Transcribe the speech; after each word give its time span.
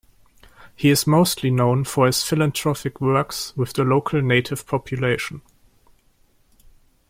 He 0.75 0.89
is 0.89 1.05
mostly 1.05 1.51
known 1.51 1.83
for 1.83 2.07
his 2.07 2.23
philanthropic 2.23 2.99
works 2.99 3.55
with 3.55 3.73
the 3.73 3.83
local 3.83 4.19
native 4.19 4.65
population. 4.65 5.43